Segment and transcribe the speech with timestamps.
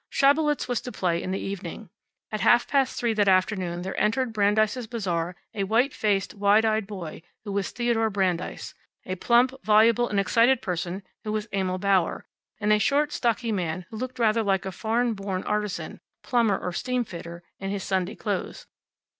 [0.11, 1.91] Schabelitz was to play in the evening.
[2.31, 6.87] At half past three that afternoon there entered Brandeis' Bazaar a white faced, wide eyed
[6.87, 8.73] boy who was Theodore Brandeis;
[9.05, 12.25] a plump, voluble, and excited person who was Emil Bauer;
[12.59, 16.73] and a short, stocky man who looked rather like a foreign born artisan plumber or
[16.73, 18.65] steam fitter in his Sunday clothes.